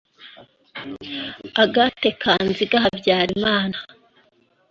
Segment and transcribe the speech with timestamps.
[1.63, 3.77] Agathe Kanziga Habyarimana